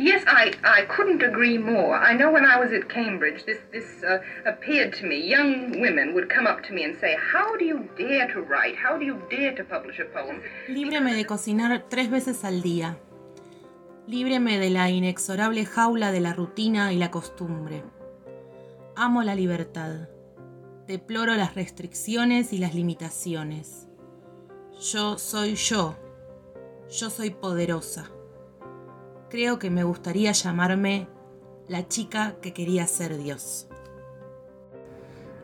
[0.00, 1.94] Yes, I, I couldn't agree more.
[1.94, 5.28] I know when I was at Cambridge, this, this uh, appeared to me.
[5.28, 8.76] Young women would come up to me and say, How do you dare to write?
[8.76, 10.40] How do you dare to publish a poem?
[10.68, 12.96] Líbreme de cocinar tres veces al día.
[14.06, 17.82] Líbreme de la inexorable jaula de la rutina y la costumbre.
[18.96, 20.08] Amo la libertad.
[20.86, 23.86] Deploro las restricciones y las limitaciones.
[24.80, 25.98] Yo soy yo.
[26.88, 28.10] Yo soy poderosa.
[29.30, 31.06] Creo que me gustaría llamarme
[31.68, 33.68] la chica que quería ser Dios.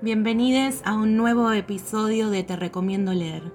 [0.02, 3.52] Bienvenidos a un nuevo episodio de Te Recomiendo Leer.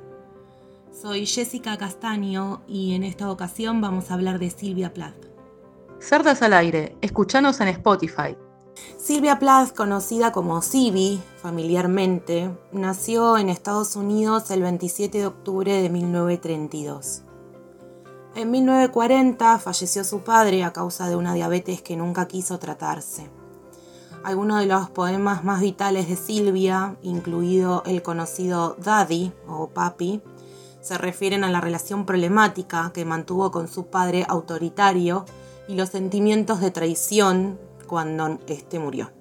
[0.93, 5.25] Soy Jessica Castaño y en esta ocasión vamos a hablar de Silvia Plath.
[5.99, 8.37] Cerdas al aire, escuchanos en Spotify.
[8.97, 15.89] Silvia Plath, conocida como Sibi familiarmente, nació en Estados Unidos el 27 de octubre de
[15.89, 17.23] 1932.
[18.33, 23.29] En 1940 falleció su padre a causa de una diabetes que nunca quiso tratarse.
[24.23, 30.21] Algunos de los poemas más vitales de Silvia, incluido el conocido Daddy o Papi,
[30.79, 35.25] se refieren a la relación problemática que mantuvo con su padre autoritario
[35.67, 39.11] y los sentimientos de traición cuando éste murió.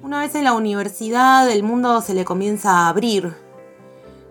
[0.00, 3.34] Una vez en la universidad el mundo se le comienza a abrir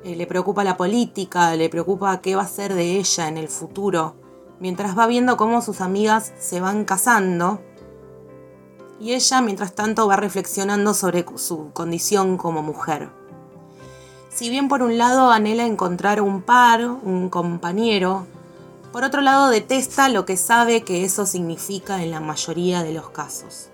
[0.05, 3.47] eh, le preocupa la política, le preocupa qué va a ser de ella en el
[3.47, 4.15] futuro,
[4.59, 7.59] mientras va viendo cómo sus amigas se van casando
[8.99, 13.09] y ella mientras tanto va reflexionando sobre su condición como mujer.
[14.29, 18.27] Si bien por un lado anhela encontrar un par, un compañero,
[18.91, 23.09] por otro lado detesta lo que sabe que eso significa en la mayoría de los
[23.09, 23.69] casos.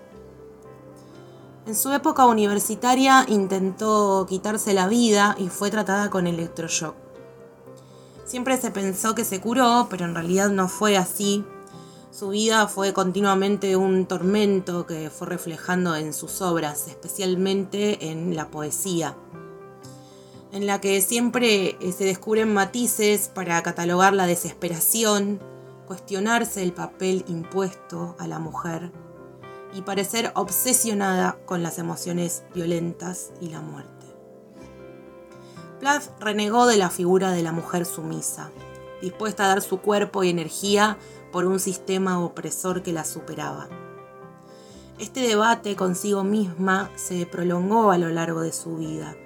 [1.64, 6.96] En su época universitaria intentó quitarse la vida y fue tratada con electroshock.
[8.24, 11.44] Siempre se pensó que se curó, pero en realidad no fue así.
[12.10, 18.50] Su vida fue continuamente un tormento que fue reflejando en sus obras, especialmente en la
[18.50, 19.16] poesía,
[20.50, 25.38] en la que siempre eh, se descubren matices para catalogar la desesperación,
[25.86, 28.90] cuestionarse el papel impuesto a la mujer
[29.74, 34.06] y parecer obsesionada con las emociones violentas y la muerte.
[35.80, 38.50] Plath renegó de la figura de la mujer sumisa,
[39.00, 40.96] dispuesta a dar su cuerpo y energía
[41.32, 43.68] por un sistema opresor que la superaba.
[44.98, 49.16] Este debate consigo misma se prolongó a lo largo de su vida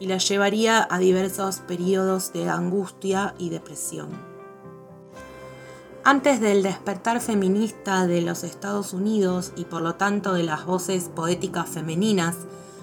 [0.00, 4.31] y la llevaría a diversos periodos de angustia y depresión.
[6.04, 11.08] Antes del despertar feminista de los Estados Unidos y por lo tanto de las voces
[11.14, 12.34] poéticas femeninas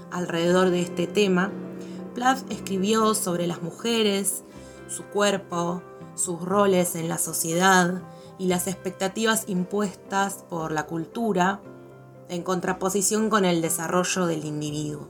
[0.10, 1.52] alrededor de este tema,
[2.16, 4.46] Plath escribió sobre las mujeres,
[4.88, 5.82] su cuerpo,
[6.16, 8.02] sus roles en la sociedad
[8.38, 11.60] y las expectativas impuestas por la cultura
[12.30, 15.10] en contraposición con el desarrollo del individuo.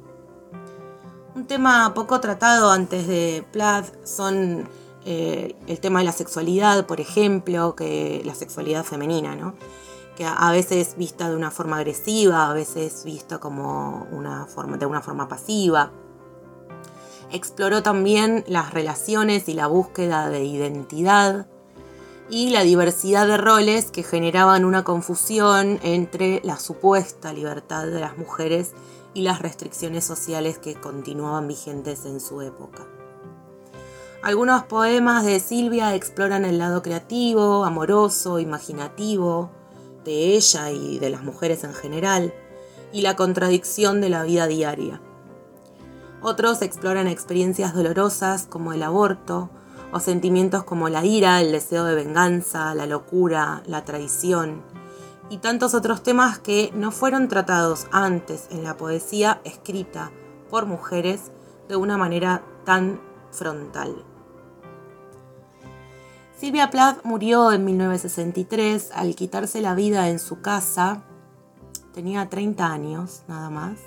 [1.35, 4.67] Un tema poco tratado antes de Plath son
[5.05, 9.55] eh, el tema de la sexualidad, por ejemplo, que la sexualidad femenina, ¿no?
[10.19, 14.85] que a veces vista de una forma agresiva, a veces vista como una forma, de
[14.85, 15.93] una forma pasiva.
[17.31, 21.47] Exploró también las relaciones y la búsqueda de identidad
[22.29, 28.17] y la diversidad de roles que generaban una confusión entre la supuesta libertad de las
[28.17, 28.73] mujeres
[29.13, 32.98] y las restricciones sociales que continuaban vigentes en su época.
[34.21, 39.49] Algunos poemas de Silvia exploran el lado creativo, amoroso, imaginativo
[40.03, 42.33] de ella y de las mujeres en general,
[42.91, 45.01] y la contradicción de la vida diaria.
[46.21, 49.51] Otros exploran experiencias dolorosas como el aborto,
[49.93, 54.63] o sentimientos como la ira, el deseo de venganza, la locura, la traición,
[55.29, 60.11] y tantos otros temas que no fueron tratados antes en la poesía escrita
[60.49, 61.31] por mujeres
[61.69, 62.99] de una manera tan
[63.31, 64.03] frontal.
[66.37, 71.03] Silvia Plath murió en 1963 al quitarse la vida en su casa.
[71.93, 73.77] Tenía 30 años, nada más.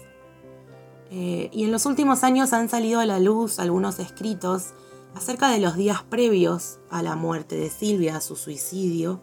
[1.10, 4.74] Eh, y en los últimos años han salido a la luz algunos escritos
[5.14, 9.20] acerca de los días previos a la muerte de Silvia, a su suicidio,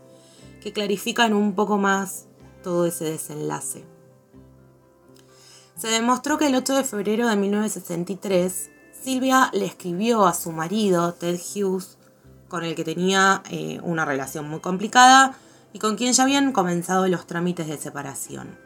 [0.62, 2.26] que clarifican un poco más
[2.64, 3.86] todo ese desenlace.
[5.78, 8.70] Se demostró que el 8 de febrero de 1963,
[9.02, 11.98] Silvia le escribió a su marido, Ted Hughes,
[12.48, 15.38] con el que tenía eh, una relación muy complicada
[15.72, 18.58] y con quien ya habían comenzado los trámites de separación.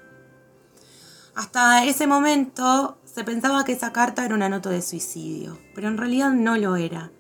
[1.35, 5.97] Hasta ese momento se pensaba que esa carta era una nota de suicidio, pero en
[5.97, 7.11] realidad no lo era.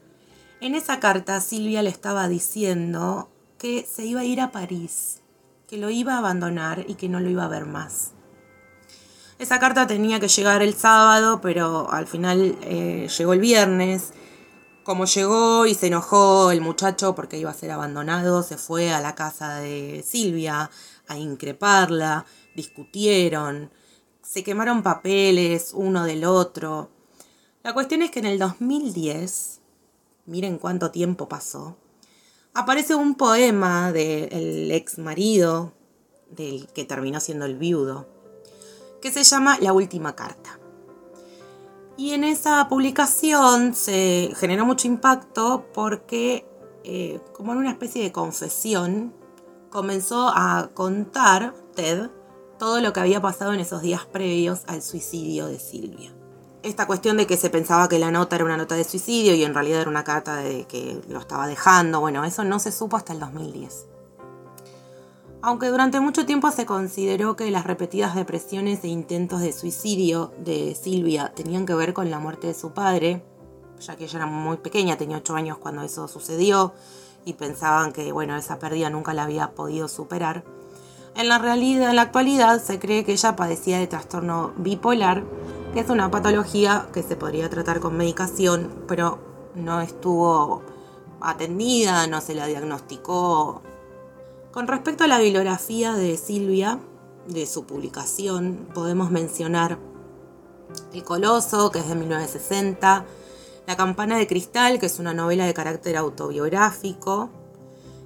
[0.61, 5.21] En esa carta Silvia le estaba diciendo que se iba a ir a París,
[5.67, 8.11] que lo iba a abandonar y que no lo iba a ver más.
[9.39, 14.13] Esa carta tenía que llegar el sábado, pero al final eh, llegó el viernes.
[14.83, 19.01] Como llegó y se enojó el muchacho porque iba a ser abandonado, se fue a
[19.01, 20.69] la casa de Silvia
[21.07, 22.25] a increparla,
[22.55, 23.71] discutieron,
[24.21, 26.89] se quemaron papeles uno del otro.
[27.63, 29.61] La cuestión es que en el 2010,
[30.25, 31.77] miren cuánto tiempo pasó,
[32.53, 35.73] aparece un poema del ex marido,
[36.29, 38.07] del que terminó siendo el viudo,
[39.03, 40.57] que se llama La Última Carta.
[41.97, 46.47] Y en esa publicación se generó mucho impacto porque,
[46.85, 49.13] eh, como en una especie de confesión,
[49.69, 52.11] comenzó a contar Ted
[52.57, 56.15] todo lo que había pasado en esos días previos al suicidio de Silvia.
[56.61, 59.43] Esta cuestión de que se pensaba que la nota era una nota de suicidio y
[59.43, 62.95] en realidad era una carta de que lo estaba dejando, bueno, eso no se supo
[62.95, 63.87] hasta el 2010
[65.45, 70.73] aunque durante mucho tiempo se consideró que las repetidas depresiones e intentos de suicidio de
[70.73, 73.25] Silvia tenían que ver con la muerte de su padre,
[73.81, 76.71] ya que ella era muy pequeña, tenía 8 años cuando eso sucedió,
[77.25, 80.45] y pensaban que bueno, esa pérdida nunca la había podido superar.
[81.17, 85.25] En la realidad, en la actualidad, se cree que ella padecía de trastorno bipolar,
[85.73, 89.19] que es una patología que se podría tratar con medicación, pero
[89.55, 90.61] no estuvo
[91.19, 93.61] atendida, no se la diagnosticó
[94.53, 96.79] con respecto a la bibliografía de Silvia,
[97.27, 99.79] de su publicación, podemos mencionar
[100.93, 103.05] El Coloso, que es de 1960,
[103.65, 107.31] La Campana de Cristal, que es una novela de carácter autobiográfico,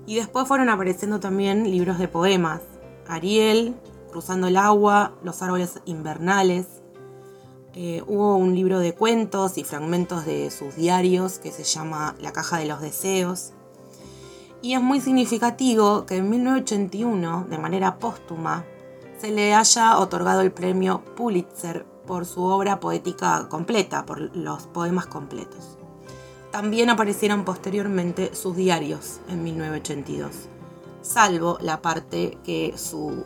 [0.05, 2.61] y después fueron apareciendo también libros de poemas,
[3.07, 3.75] Ariel,
[4.09, 6.65] Cruzando el agua, Los árboles invernales,
[7.75, 12.31] eh, hubo un libro de cuentos y fragmentos de sus diarios que se llama La
[12.31, 13.51] caja de los deseos,
[14.68, 18.66] y es muy significativo que en 1981, de manera póstuma,
[19.18, 25.06] se le haya otorgado el premio Pulitzer por su obra poética completa, por los poemas
[25.06, 25.78] completos.
[26.52, 30.50] También aparecieron posteriormente sus diarios en 1982,
[31.02, 33.24] salvo la parte que su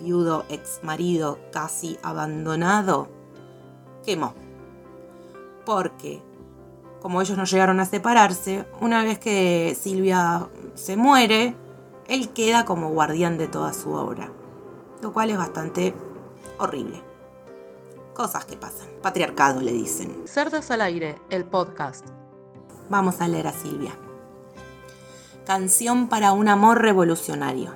[0.00, 3.10] viudo ex marido casi abandonado
[4.06, 4.32] quemó.
[5.66, 6.22] Porque
[7.02, 11.56] como ellos no llegaron a separarse, una vez que Silvia se muere,
[12.06, 14.30] él queda como guardián de toda su obra,
[15.02, 15.94] lo cual es bastante
[16.58, 17.02] horrible.
[18.14, 18.88] Cosas que pasan.
[19.02, 20.24] Patriarcado le dicen.
[20.26, 22.06] Cerdas al aire, el podcast.
[22.88, 23.92] Vamos a leer a Silvia.
[25.46, 27.74] Canción para un amor revolucionario.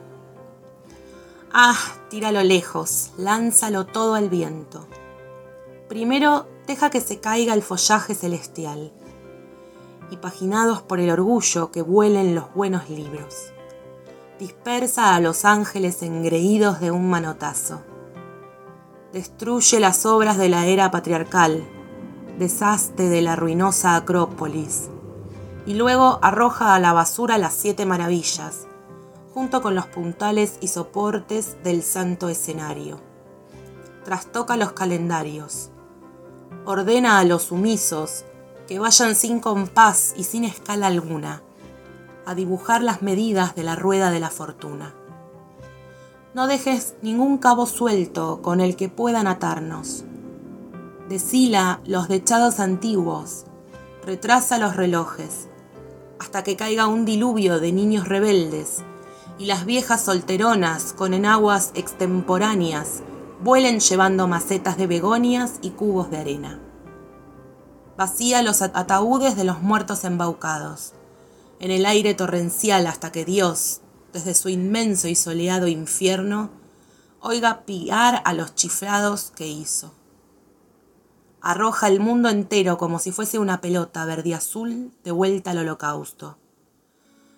[1.52, 1.76] Ah,
[2.08, 4.86] tíralo lejos, lánzalo todo al viento.
[5.88, 8.92] Primero deja que se caiga el follaje celestial
[10.12, 13.50] y paginados por el orgullo que vuelen los buenos libros.
[14.38, 17.80] Dispersa a los ángeles engreídos de un manotazo.
[19.14, 21.64] Destruye las obras de la era patriarcal,
[22.38, 24.90] deshazte de la ruinosa Acrópolis,
[25.64, 28.66] y luego arroja a la basura las siete maravillas,
[29.32, 33.00] junto con los puntales y soportes del santo escenario.
[34.04, 35.70] Trastoca los calendarios.
[36.66, 38.26] Ordena a los sumisos
[38.66, 41.42] que vayan sin compás y sin escala alguna,
[42.26, 44.94] a dibujar las medidas de la rueda de la fortuna.
[46.34, 50.04] No dejes ningún cabo suelto con el que puedan atarnos.
[51.08, 53.44] Deshila los dechados antiguos,
[54.04, 55.48] retrasa los relojes,
[56.18, 58.82] hasta que caiga un diluvio de niños rebeldes
[59.38, 63.02] y las viejas solteronas con enaguas extemporáneas
[63.42, 66.60] vuelen llevando macetas de begonias y cubos de arena
[68.02, 70.92] vacía los ataúdes de los muertos embaucados,
[71.60, 73.80] en el aire torrencial hasta que Dios,
[74.12, 76.50] desde su inmenso y soleado infierno,
[77.20, 79.94] oiga piar a los chiflados que hizo.
[81.40, 86.38] Arroja el mundo entero como si fuese una pelota verde azul de vuelta al holocausto,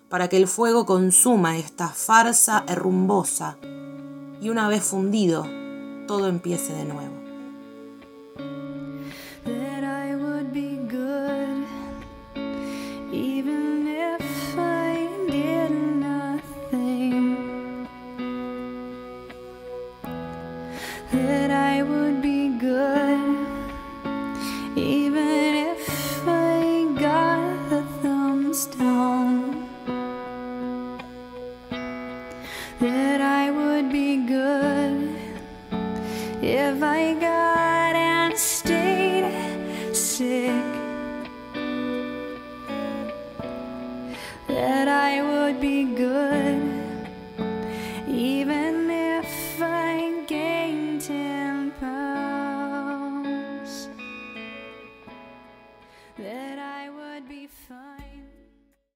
[0.09, 3.59] para que el fuego consuma esta farsa herrumbosa
[4.41, 5.45] y una vez fundido,
[6.07, 7.14] todo empiece de nuevo.
[21.11, 23.45] That I would be good.